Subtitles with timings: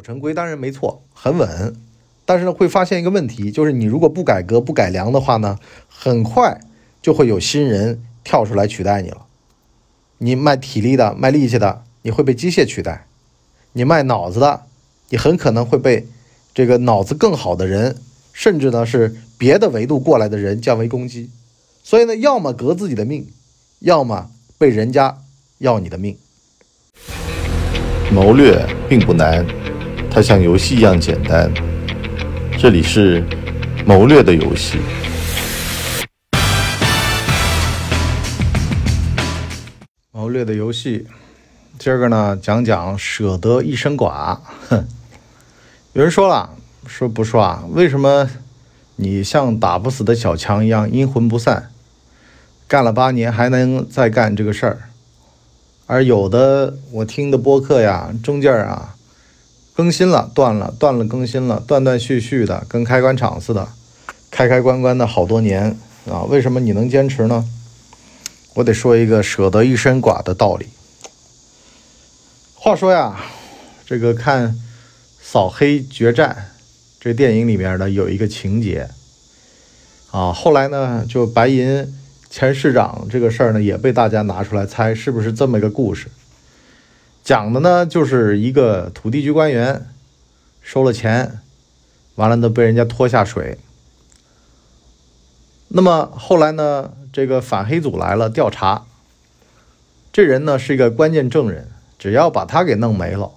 [0.00, 1.74] 成规当然没错，很稳。
[2.24, 6.60] 但是呢，会发现一个问题，就是你如果不改革、不改良的话呢，很快
[7.02, 9.26] 就会有新人跳出来取代你了。
[10.18, 13.06] 你卖体力的、卖力气的，你会被机械取代；
[13.72, 14.62] 你卖脑子的，
[15.08, 16.06] 你很可能会被
[16.54, 17.96] 这个脑子更好的人，
[18.32, 21.30] 甚至呢是别的维度过来的人降维攻击。
[21.82, 23.26] 所以呢，要么革自己的命，
[23.80, 25.18] 要么被人家
[25.58, 26.16] 要你的命。
[28.12, 29.46] 谋略并不难，
[30.12, 31.48] 它像游戏一样简单。
[32.58, 33.24] 这里是
[33.86, 34.80] 谋略的游戏。
[40.10, 41.06] 谋略的游戏，
[41.78, 44.42] 今儿个呢讲讲舍得一身剐。
[44.68, 44.84] 哼，
[45.94, 46.50] 有人说了，
[46.86, 47.62] 说不说啊？
[47.70, 48.28] 为什么
[48.96, 51.70] 你像打不死的小强一样阴魂不散，
[52.66, 54.80] 干了八年还能再干这个事儿？
[55.86, 58.96] 而有的我听的播客呀，中间啊。
[59.80, 63.66] 更新了，断了，断了，更新了，断断续续的，跟开关厂似的，
[64.30, 65.74] 开开关关的好多年
[66.06, 66.20] 啊！
[66.24, 67.48] 为什么你能坚持呢？
[68.52, 70.66] 我得说一个舍得一身剐的道理。
[72.54, 73.24] 话说呀，
[73.86, 74.48] 这个看
[75.22, 76.36] 《扫黑决战》
[77.00, 78.90] 这电影里面呢，有一个情节
[80.10, 81.90] 啊，后来呢，就白银
[82.28, 86.08] 前市长这个事儿呢，也被大家拿出来猜，是不是这么一个故事？
[87.22, 89.86] 讲的呢，就是一个土地局官员
[90.62, 91.40] 收了钱，
[92.16, 93.58] 完了呢被人家拖下水。
[95.68, 98.86] 那么后来呢，这个反黑组来了调查，
[100.12, 103.30] 这人呢是一个关键证人，只要把他给弄没了，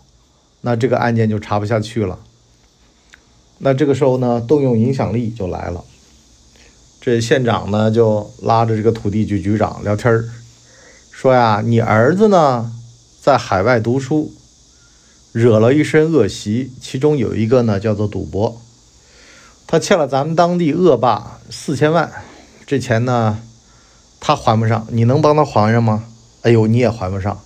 [0.62, 2.18] 那这个案件就查不下去了。
[3.60, 5.84] 那这个时候呢，动用影响力就来了。
[7.00, 10.26] 这县长呢就拉着这个土地局局长聊天儿，
[11.12, 12.74] 说呀：“你儿子呢？”
[13.24, 14.34] 在海外读书，
[15.32, 18.62] 惹了一身恶习，其中有一个呢叫做赌博。
[19.66, 22.12] 他欠了咱们当地恶霸四千万，
[22.66, 23.40] 这钱呢
[24.20, 26.04] 他还不上，你能帮他还上吗？
[26.42, 27.40] 哎呦，你也还不上。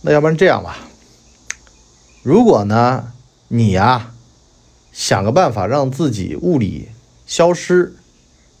[0.00, 0.78] 那要不然这样吧，
[2.22, 3.12] 如果呢
[3.48, 4.14] 你呀
[4.92, 6.88] 想个办法让自己物理
[7.26, 7.94] 消失，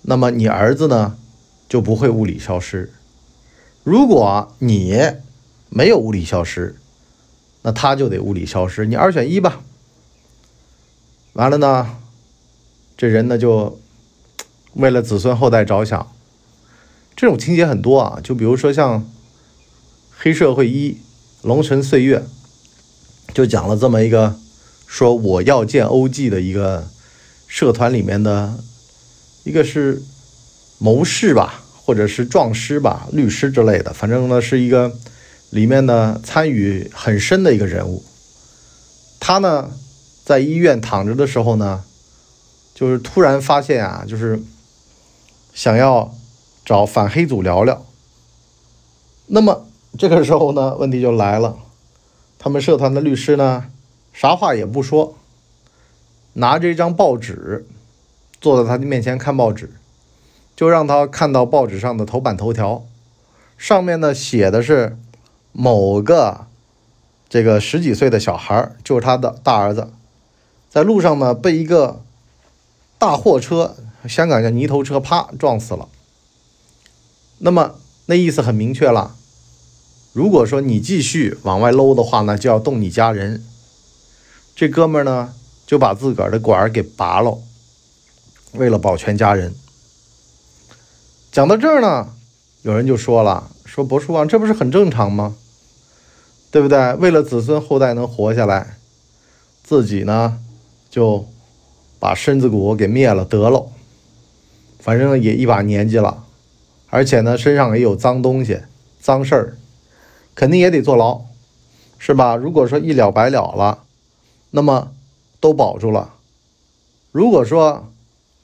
[0.02, 1.16] 那么你儿子呢
[1.66, 2.92] 就不会物理消失。
[3.82, 5.14] 如果你
[5.72, 6.74] 没有物理消失，
[7.62, 8.86] 那他就得物理消失。
[8.86, 9.62] 你二选一吧。
[11.34, 11.96] 完了呢，
[12.96, 13.78] 这人呢就
[14.74, 16.12] 为了子孙后代着想。
[17.14, 19.00] 这种情节很多啊，就比如说像
[20.18, 20.90] 《黑社会一》
[21.42, 22.24] 《龙城岁月》，
[23.32, 24.34] 就讲了这么一个
[24.88, 26.88] 说我要见 OG 的一个
[27.46, 28.58] 社团里面的
[29.44, 30.02] 一个是
[30.78, 34.98] 谋士吧，或者是壮师吧，律师之类的，反正呢是一个。
[35.50, 38.04] 里面呢，参与很深的一个人物，
[39.18, 39.68] 他呢，
[40.24, 41.82] 在医院躺着的时候呢，
[42.72, 44.40] 就是突然发现啊，就是
[45.52, 46.14] 想要
[46.64, 47.84] 找反黑组聊聊。
[49.26, 49.66] 那么
[49.98, 51.58] 这个时候呢，问题就来了，
[52.38, 53.64] 他们社团的律师呢，
[54.12, 55.16] 啥话也不说，
[56.34, 57.66] 拿着一张报纸，
[58.40, 59.72] 坐在他的面前看报纸，
[60.54, 62.86] 就让他看到报纸上的头版头条，
[63.58, 64.96] 上面呢写的是。
[65.52, 66.46] 某个
[67.28, 69.90] 这个十几岁的小孩就是他的大儿子，
[70.68, 72.02] 在路上呢被一个
[72.98, 73.76] 大货车，
[74.08, 75.88] 香港叫泥头车，啪撞死了。
[77.38, 79.16] 那么那意思很明确了，
[80.12, 83.44] 如果说你继续往外搂的话呢，就要动你家人。
[84.54, 85.34] 这哥们呢
[85.66, 87.38] 就把自个儿的管给拔了，
[88.52, 89.54] 为了保全家人。
[91.32, 92.14] 讲到这儿呢，
[92.62, 93.50] 有人就说了。
[93.72, 95.36] 说博叔啊，这不是很正常吗？
[96.50, 96.92] 对不对？
[96.94, 98.74] 为了子孙后代能活下来，
[99.62, 100.40] 自己呢
[100.90, 101.24] 就
[102.00, 103.68] 把身子骨给灭了得了。
[104.80, 106.24] 反正也一把年纪了，
[106.88, 108.62] 而且呢身上也有脏东西、
[109.00, 109.56] 脏事儿，
[110.34, 111.20] 肯定也得坐牢，
[111.96, 112.34] 是吧？
[112.34, 113.84] 如果说一了百了了，
[114.50, 114.90] 那么
[115.38, 116.14] 都保住了。
[117.12, 117.88] 如果说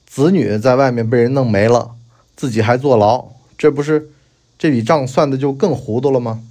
[0.07, 1.97] 子女在外面被人弄没了，
[2.37, 4.11] 自己还坐牢，这不是？
[4.59, 6.43] 这笔账算的就更糊涂了吗？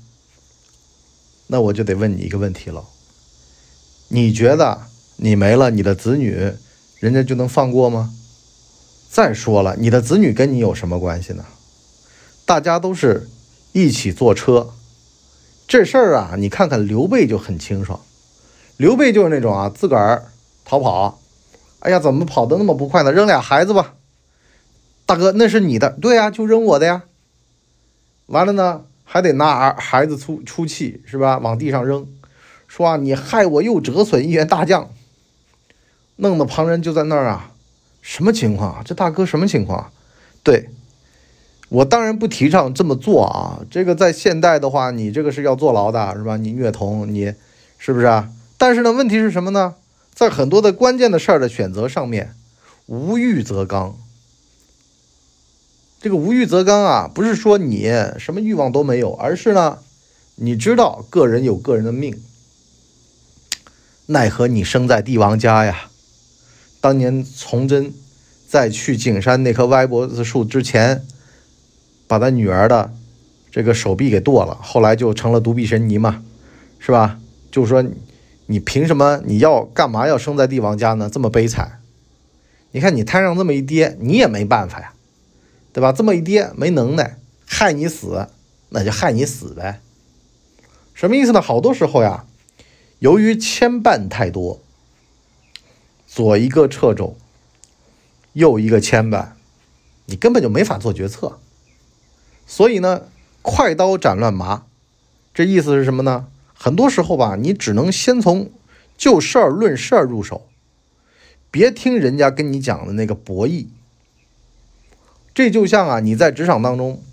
[1.47, 2.85] 那我就得问你一个问题了：
[4.09, 4.81] 你觉得
[5.17, 6.53] 你没了你的子女，
[6.99, 8.13] 人家就能放过吗？
[9.09, 11.45] 再说了，你的子女跟你有什么关系呢？
[12.45, 13.29] 大家都是
[13.71, 14.71] 一起坐车，
[15.67, 17.99] 这事儿啊，你看看刘备就很清爽。
[18.77, 20.25] 刘备就是那种啊，自个儿
[20.63, 21.19] 逃跑，
[21.79, 23.11] 哎呀，怎么跑的那么不快呢？
[23.11, 23.95] 扔俩孩子吧，
[25.05, 27.03] 大哥，那是你的，对呀，就扔我的呀。
[28.27, 31.37] 完了呢，还得拿儿孩子出出气是吧？
[31.37, 32.07] 往地上扔，
[32.67, 34.89] 说啊，你害我又折损一员大将，
[36.15, 37.51] 弄得旁人就在那儿啊，
[38.01, 38.81] 什么情况？
[38.83, 39.91] 这大哥什么情况？
[40.43, 40.69] 对
[41.69, 43.59] 我当然不提倡这么做啊。
[43.69, 46.37] 这个在现代的话，你这个是要坐牢的，是吧？
[46.37, 47.33] 你虐童，你
[47.77, 48.29] 是不是啊？
[48.57, 49.75] 但是呢，问题是什么呢？
[50.13, 52.33] 在很多的关键的事儿的选择上面，
[52.85, 53.97] 无欲则刚。
[56.05, 59.79] 这个无欲则刚啊，不是说你什么欲望都没有，而是呢，
[60.35, 62.21] 你知道个人有个人的命。
[64.05, 65.89] 奈何你生在帝王家呀？
[66.79, 67.91] 当年崇祯
[68.47, 71.03] 在去景山那棵歪脖子树之前，
[72.05, 72.93] 把他女儿的
[73.49, 76.21] 这个手臂给剁了，后来就成了独臂神尼嘛，
[76.77, 77.17] 是吧？
[77.49, 77.83] 就是说。
[78.45, 79.19] 你凭什么？
[79.25, 81.09] 你要干嘛要生在帝王家呢？
[81.11, 81.81] 这么悲惨！
[82.73, 84.93] 你看你摊上这么一爹，你也没办法呀，
[85.75, 85.91] 对吧？
[85.91, 88.29] 这么一跌没能耐，害你死，
[88.69, 89.81] 那就害你死呗。
[90.93, 91.41] 什么意思呢？
[91.41, 92.25] 好多时候呀，
[92.99, 94.61] 由于牵绊太多，
[96.07, 97.17] 左一个掣肘，
[98.31, 99.31] 右一个牵绊，
[100.05, 101.39] 你根本就没法做决策。
[102.47, 103.09] 所以呢，
[103.41, 104.63] 快刀斩乱麻，
[105.33, 106.27] 这意思是什么呢？
[106.53, 108.49] 很多时候吧，你只能先从
[108.95, 110.47] 就事儿论事儿入手，
[111.51, 113.67] 别听人家跟你讲的那个博弈。
[115.35, 117.03] 这就像啊，你在职场当中，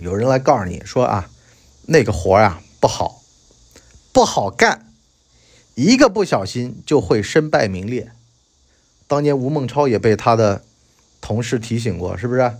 [0.00, 1.30] 有人来告诉你说啊，
[1.86, 3.22] 那个活呀不好，
[4.12, 4.92] 不好干，
[5.76, 8.10] 一个不小心就会身败名裂。
[9.06, 10.64] 当年吴孟超也被他的
[11.20, 12.52] 同事提醒过，是不是？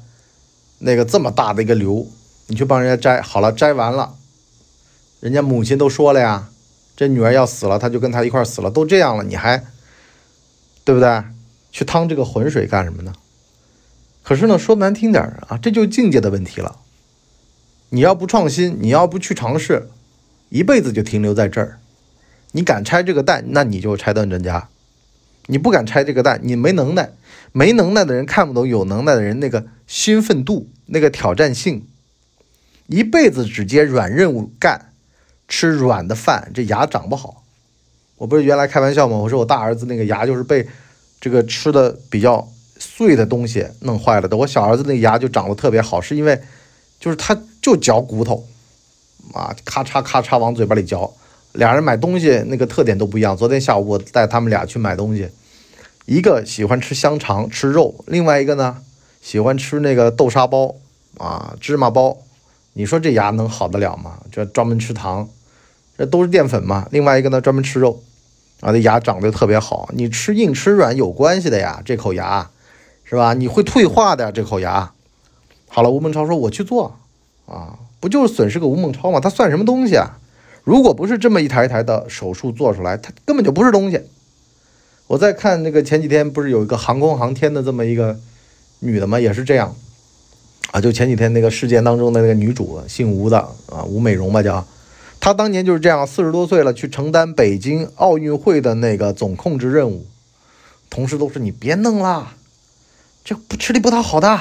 [0.79, 2.07] 那个这么大的一个瘤，
[2.47, 4.15] 你去帮人家摘，好了，摘完了。
[5.19, 6.49] 人家母亲都说了呀，
[6.97, 9.65] 这女儿要死了，他就跟他一块死了，都这样了，你还
[10.85, 11.25] 对不对？
[11.73, 13.13] 去趟这个浑水干什么呢？
[14.23, 16.81] 可是呢，说难听点啊，这就境界的问题了。
[17.91, 19.89] 你要不创新，你要不去尝试，
[20.49, 21.79] 一辈子就停留在这儿。
[22.53, 24.69] 你敢拆这个蛋，那你就拆弹专家；
[25.47, 27.11] 你不敢拆这个蛋，你没能耐。
[27.53, 31.87] 没能耐的人看不懂有能耐的人那个兴奋度、那个挑战性，
[32.87, 34.89] 一辈子只接软任务干。
[35.49, 37.45] 吃软的饭，这牙长不好。
[38.17, 39.19] 我不是原来开玩笑吗？
[39.19, 40.67] 我说我大儿子那个牙就是被
[41.21, 42.49] 这个吃的比较
[42.83, 44.37] 碎的东西弄坏了的。
[44.37, 46.41] 我小儿子那牙就长得特别好，是因为
[46.99, 48.45] 就是他就嚼骨头
[49.33, 51.13] 啊，咔嚓咔嚓往嘴巴里嚼。
[51.53, 53.37] 俩人买东西那个特点都不一样。
[53.37, 55.29] 昨天下午我带他们俩去买东西，
[56.07, 58.79] 一个喜欢吃香肠吃肉，另外一个呢
[59.21, 60.75] 喜欢吃那个豆沙包
[61.19, 62.19] 啊芝麻包。
[62.73, 64.19] 你说这牙能好得了吗？
[64.33, 65.29] 这专门吃糖。
[65.99, 66.89] 这都是淀粉嘛。
[66.91, 68.03] 另外一个呢，专门吃肉，
[68.61, 69.91] 啊，这牙长得特别好。
[69.93, 72.51] 你吃硬吃软有关系的呀，这口牙，
[73.13, 73.35] 是吧？
[73.35, 74.91] 你会退化的这口牙。
[75.69, 76.97] 好了，吴孟超说我去做，
[77.45, 79.21] 啊，不就是损失个吴孟超吗？
[79.21, 80.19] 他算什么东西啊？
[80.65, 84.01] 如果不是这么一台一台的手术做出来，他根本就不是东西。
[85.09, 88.19] 我在看那个前几天不是有一个航空航天的这么一个
[88.79, 89.21] 女的吗？
[89.21, 89.77] 也是这样，
[90.71, 94.67] 啊，就前几天那个事件当中的那个女主，姓吴的啊，吴美容吧叫。
[95.21, 100.07] 她当年就是这样，四十多岁了，去承担北京奥运会的那个总控制任务，
[100.89, 102.33] 同事都说你别弄了，
[103.25, 104.41] 这不吃力不讨好的，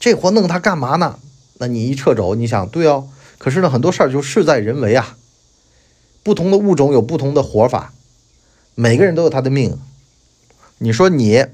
[0.00, 1.18] 这活弄他干嘛呢？
[1.58, 5.16] 那你一撤肘，你想对哦，可是呢，很多事儿就事在人为啊，
[6.22, 7.92] 不同的物种有不同的活法，
[8.74, 9.78] 每个人都有他的命。
[10.78, 11.44] 你说你，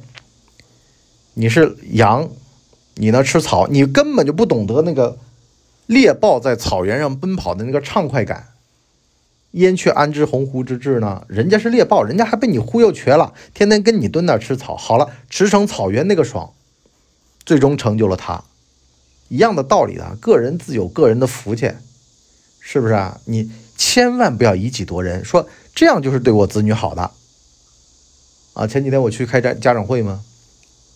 [1.34, 2.28] 你是羊，
[2.94, 5.18] 你呢吃草，你根本就不懂得那个。
[5.86, 8.54] 猎豹在草原上奔跑的那个畅快感，
[9.52, 11.24] 燕雀安知鸿鹄之志呢？
[11.28, 14.76] 人家是猎豹，人家还被你忽悠瘸了，天天跟你蹲那吃草。
[14.76, 16.52] 好了，驰骋草原那个爽，
[17.44, 18.44] 最终成就了他。
[19.28, 21.70] 一样的道理啊，个人自有个人的福气，
[22.60, 23.20] 是不是啊？
[23.26, 27.10] 你千万不要以己夺人，说这样就是对我子女好的
[28.54, 28.66] 啊。
[28.66, 30.22] 前几天我去开家家长会嘛，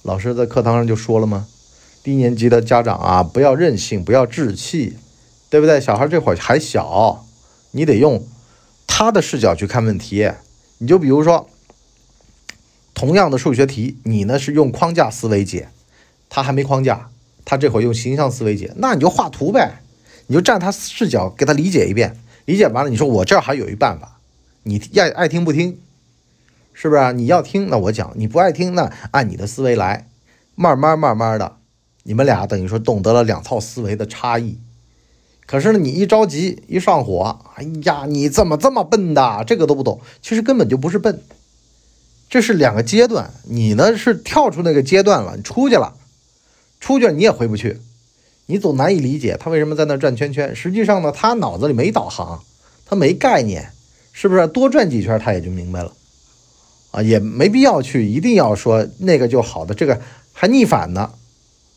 [0.03, 1.47] 老师在课堂上就说了嘛。
[2.03, 4.97] 低年级的家长啊，不要任性，不要置气，
[5.51, 5.81] 对不对？
[5.81, 7.27] 小孩这会儿还小，
[7.73, 8.25] 你得用
[8.99, 10.33] 他的视角去看问题。
[10.79, 11.51] 你就比如说，
[12.95, 15.69] 同样的数学题，你呢是用框架思维解，
[16.31, 17.11] 他还没框架，
[17.45, 19.83] 他这会儿用形象思维解，那你就画图呗，
[20.29, 24.19] 你就站他视角给他理解一遍，理解完了，你说我这儿还有一办法，
[24.63, 25.79] 你爱爱听不听，
[26.73, 27.13] 是不是？
[27.13, 30.09] 你要听，那我讲；你不爱听，那按你的思维来，
[30.55, 31.57] 慢慢慢慢的。
[32.05, 34.59] 你们俩等于说懂得了两套思维的差异，
[35.47, 39.45] 可是呢，你一着急一上火，哎呀，你怎么这么笨的？
[39.47, 41.23] 这个都不懂，其实根本就不是笨，
[42.29, 43.31] 这是两个阶段。
[43.45, 45.95] 你呢是跳出那个阶段了，你出去了，
[46.81, 47.79] 出去了你也回不去，
[48.47, 50.55] 你总难以理解他为什么在那转圈圈。
[50.57, 52.43] 实际上呢，他脑子里没导航，
[52.85, 53.71] 他没概念，
[54.13, 54.49] 是不是？
[54.49, 55.93] 多转几圈他也就明白了，
[56.91, 60.01] 啊，也没必要去一定要说那个就好的，这个
[60.33, 61.13] 还逆反呢。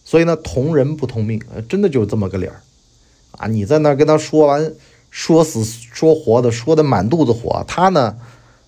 [0.03, 2.63] 所以呢，同人不同命，真的就是这么个理儿，
[3.39, 4.71] 啊，你在那跟他说完，
[5.09, 8.15] 说死说活的，说的满肚子火，他呢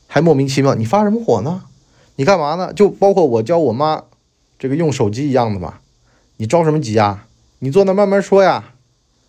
[0.07, 1.65] 还莫名其妙，你发什么火呢？
[2.15, 2.73] 你干嘛呢？
[2.73, 4.03] 就包括我教我妈
[4.57, 5.75] 这个用手机一样的嘛，
[6.37, 7.27] 你着什么急啊？
[7.59, 8.73] 你坐那慢慢说呀，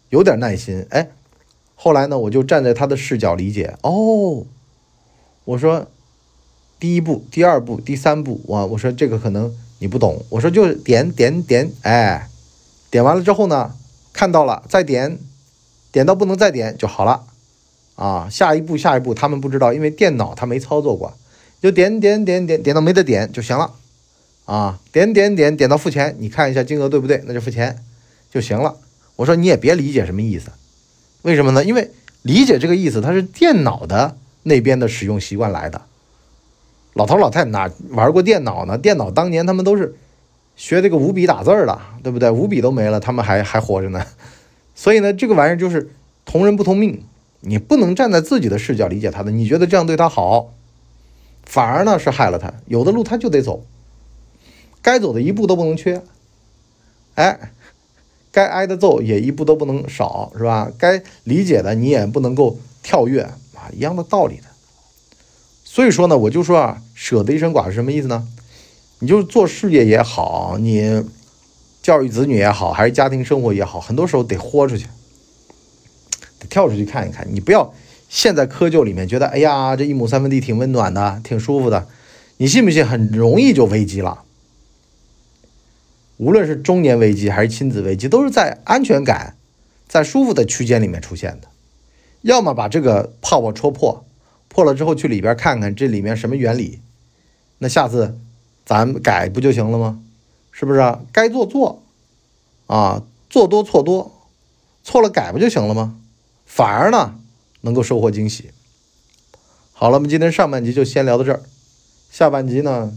[0.09, 0.87] 有点耐心。
[0.91, 1.11] 哎，
[1.75, 3.77] 后来呢，我就站在他的视角理解。
[3.83, 4.47] 哦，
[5.45, 5.87] 我说
[6.79, 10.25] 第一步、第二步、第三步，我我说这个可能你不懂。
[10.31, 12.29] 我说就点点点，哎，
[12.91, 13.75] 点完了之后呢，
[14.13, 15.19] 看到了再点，
[15.93, 17.23] 点到不能再点就好了。
[17.95, 21.13] 啊，下一步下一步他们不知道，因为电脑他没操作过。
[21.61, 23.71] 就点点点点点到没得点就行了，
[24.47, 27.85] 啊，点点点点到付钱，你看一下金额对不对，那就付钱
[28.33, 28.75] 就行了。
[29.15, 30.51] 我说你也别理解什么意思，
[31.23, 31.65] 为什么呢？
[31.65, 35.83] 因为理解这个意思，它是电脑的那边的使用习惯来的。
[36.95, 38.77] 老头老太哪玩过电脑呢？
[38.77, 39.95] 电脑当年他们都是
[40.57, 42.29] 学这个五笔打字的，对不对？
[42.29, 44.05] 五笔都没了，他们还还活着呢。
[44.83, 45.93] 所以呢，这个玩意儿就是
[46.25, 47.05] 同人不同命，
[47.39, 50.53] 你不能站在自己的视角理解他的，你觉得这样对他好。
[51.45, 53.65] 反而呢是害了他，有的路他就得走，
[54.83, 56.03] 该走的一步都不能缺，
[57.15, 57.53] 哎，
[58.33, 60.73] 该挨的揍也一步都不能少，是吧？
[60.77, 64.47] 该理解的你也不能够跳跃啊，一样的道理的。
[65.63, 68.27] 所以说呢，我就说啊，舍得一身剐是什么意思呢？
[68.99, 71.05] 你就做事业也好，你
[71.83, 74.87] 教育子女也好，还是家庭生活也好，很多时候得豁出去，
[76.39, 77.75] 得跳出去看一看，你不要。
[78.09, 81.89] 陷在窠臼里面觉得，哎呀，这一亩三分地挺温暖的，挺舒服的。
[82.37, 84.23] 你信不信，很容易就危机了？
[86.19, 89.35] 无论是中年危机还是亲子危机，都是在安全感、
[89.89, 91.49] 在舒服的区间里面出现的。
[92.21, 94.05] 要么把这个泡泡戳破，
[94.49, 96.81] 破了之后去里边看看这里面什么原理，
[97.61, 98.19] 那下次
[98.67, 100.03] 咱改不就行了吗？
[100.53, 101.01] 是不是啊？
[101.11, 101.83] 该做做，
[102.67, 104.13] 啊，做多错多，
[104.85, 105.97] 错了改不就行了吗？
[106.47, 107.19] 反而呢？
[107.63, 108.51] 能够收获惊喜。
[109.73, 111.43] 好了，我们今天上半集就先聊到这儿，
[112.11, 112.93] 下半集呢，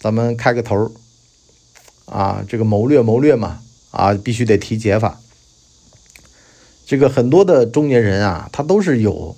[0.00, 0.90] 咱们开个头儿
[2.06, 5.20] 啊，这个谋略谋略嘛啊，必须得提解法。
[6.86, 9.36] 这个很多的中年人啊，他都是有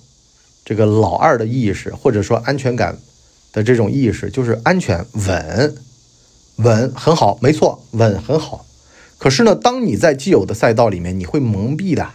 [0.65, 2.97] 这个老二的意识，或者说安全感
[3.53, 5.75] 的这种意识，就是安全稳
[6.63, 8.67] 稳很好，没错，稳很好。
[9.19, 12.09] 可是呢，当你在既有的赛道里面，你会蒙蔽的。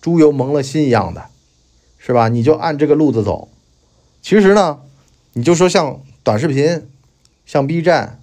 [0.00, 1.26] 猪油蒙了心一样的，
[1.98, 2.28] 是吧？
[2.28, 3.48] 你就按这个路子走。
[4.22, 4.78] 其实呢，
[5.32, 6.86] 你就说像短视频，
[7.44, 8.20] 像 B 站，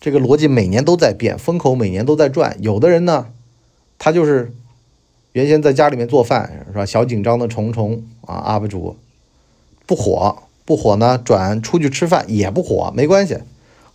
[0.00, 2.56] 这个逻辑每年都在变，风口每年都在转。
[2.60, 3.26] 有的人呢，
[3.98, 4.52] 他就是
[5.32, 6.86] 原先在家里面做饭，是吧？
[6.86, 8.96] 小紧张的虫虫啊，UP 主
[9.84, 13.38] 不火不火呢，转出去吃饭也不火，没关系。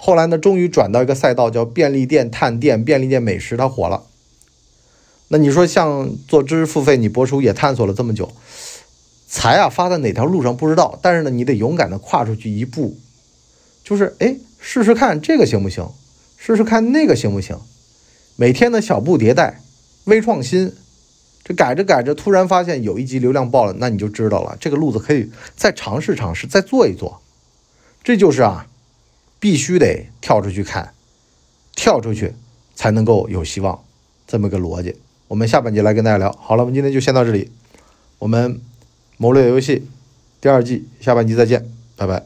[0.03, 4.01] 后来呢，终于转到一个赛道，叫便利店探店、便利店美食，它火了。
[5.27, 8.31] 那你说像做知识付费，你博主也探索了这么久，
[9.27, 12.97] 财啊发在哪条路上不知道，但是呢，你得勇敢的跨出去一步，
[13.83, 15.87] 就是哎，试试看这个行不行，
[16.35, 17.55] 试试看那个行不行，
[18.37, 19.61] 每天的小步迭代，
[20.05, 20.73] 微创新，
[21.43, 27.21] 这改着改着，突然发现有一集流量爆了，那你就知道了，这个路子可以再尝试尝试，再做一做，
[28.03, 28.65] 这就是啊，
[29.41, 30.93] 必须得跳出去看，
[31.75, 32.31] 跳出去
[32.75, 33.83] 才能够有希望，
[34.27, 34.95] 这么个逻辑。
[35.27, 36.31] 我们下半节来跟大家聊。
[36.39, 37.49] 好了，我们今天就先到这里。
[38.19, 38.61] 我们
[39.17, 39.87] 谋略游戏
[40.39, 42.23] 第二季下半集再见，拜拜。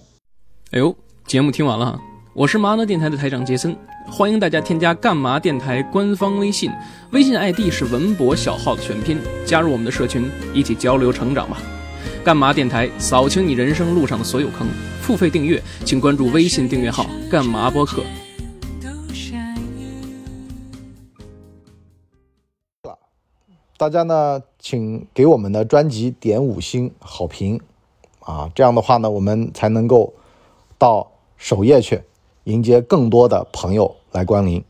[0.71, 0.93] 哎呦，
[1.25, 1.97] 节目听完了，
[2.33, 3.73] 我是麻辣电台的台长杰森，
[4.11, 6.69] 欢迎大家添加干嘛电台官方微信，
[7.11, 11.61] 微信 ID 是文博小号的全拼，加入我们的社群，一起交流成长吧。
[12.25, 14.67] 干嘛电台扫清你人生路上的所有坑，
[15.05, 18.03] 付费订阅请关注微信订阅号干嘛播客。
[23.77, 27.61] 大家呢，请给我们的专辑点五星好评，
[28.21, 30.11] 啊，这样的话呢，我们才能够
[30.79, 32.01] 到首页去
[32.45, 34.63] 迎接更多的朋友来光临。